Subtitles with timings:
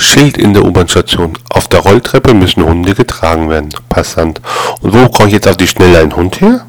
[0.00, 1.38] Schild in der U-Bahn-Station.
[1.50, 3.70] Auf der Rolltreppe müssen Hunde getragen werden.
[3.88, 4.40] Passant.
[4.80, 6.66] Und wo brauche ich jetzt auf die Schnelle einen Hund her?